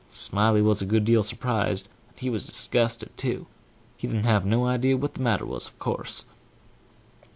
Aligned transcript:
Smiley 0.09 0.63
was 0.63 0.81
a 0.81 0.87
good 0.87 1.05
deal 1.05 1.21
surprised, 1.21 1.87
and 2.09 2.17
he 2.17 2.27
was 2.27 2.47
disgusted 2.47 3.15
too, 3.17 3.41
but 3.45 3.53
he 4.01 4.07
didn't 4.07 4.23
have 4.23 4.47
no 4.47 4.65
idea 4.65 4.97
what 4.97 5.13
the 5.13 5.21
matter 5.21 5.45
was, 5.45 5.67
of 5.67 5.77
course. 5.77 6.25